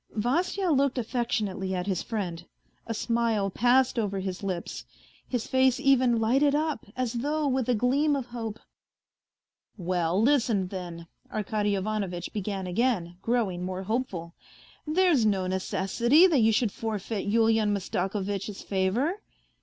Vasya 0.15 0.71
looked 0.71 0.97
affectionately 0.97 1.75
at 1.75 1.85
his 1.85 2.01
friend. 2.01 2.43
A 2.87 2.93
smile 2.95 3.51
passed 3.51 3.99
over 3.99 4.19
his 4.19 4.41
lips. 4.41 4.83
His 5.27 5.45
face 5.45 5.79
even 5.79 6.19
lighted 6.19 6.55
up, 6.55 6.87
as 6.95 7.13
though 7.13 7.47
with 7.47 7.69
a 7.69 7.75
gleam 7.75 8.15
of 8.15 8.25
hope." 8.25 8.59
Well, 9.91 10.19
listen, 10.19 10.69
then," 10.69 11.05
Arkady 11.29 11.75
Ivanovitch 11.75 12.33
began 12.33 12.65
again, 12.65 13.17
growing 13.21 13.61
more 13.63 13.83
hopeful," 13.83 14.33
there's 14.87 15.23
no 15.23 15.45
necessity 15.45 16.25
that 16.25 16.39
you 16.39 16.51
should 16.51 16.71
forfeit 16.71 17.27
Yulian 17.27 17.71
Mastakovitch 17.71 18.49
's 18.49 18.63
favour. 18.63 19.21